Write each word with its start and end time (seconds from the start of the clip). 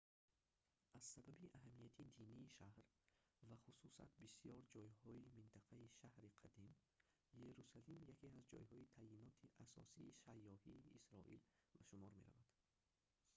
аз 0.97 1.03
сабаби 1.13 1.53
аҳамияти 1.57 2.11
динии 2.17 2.53
шаҳр 2.57 2.77
ва 3.47 3.55
хусусат 3.63 4.11
бисёр 4.23 4.59
ҷойҳои 4.73 5.25
минтақаи 5.37 5.93
шаҳри 5.99 6.29
қадим 6.41 6.69
иерусалим 7.45 7.99
яке 8.13 8.27
аз 8.37 8.43
ҷойҳои 8.51 8.81
таъйиноти 8.95 9.51
асосии 9.65 10.17
сайёҳии 10.23 10.83
исроил 10.97 11.39
ба 11.73 11.79
шумор 11.87 12.11
меравад 12.19 12.49